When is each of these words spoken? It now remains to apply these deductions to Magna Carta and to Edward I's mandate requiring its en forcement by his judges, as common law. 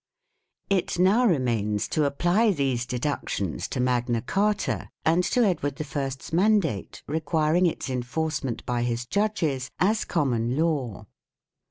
It 0.71 0.97
now 0.97 1.27
remains 1.27 1.87
to 1.89 2.05
apply 2.05 2.53
these 2.53 2.87
deductions 2.87 3.67
to 3.67 3.79
Magna 3.79 4.23
Carta 4.23 4.89
and 5.05 5.23
to 5.25 5.43
Edward 5.43 5.79
I's 5.95 6.33
mandate 6.33 7.03
requiring 7.05 7.67
its 7.67 7.87
en 7.87 8.01
forcement 8.01 8.65
by 8.65 8.81
his 8.81 9.05
judges, 9.05 9.69
as 9.79 10.03
common 10.05 10.57
law. 10.57 11.05